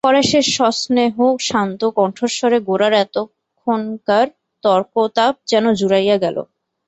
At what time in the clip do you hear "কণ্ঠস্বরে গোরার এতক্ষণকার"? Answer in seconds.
1.97-4.27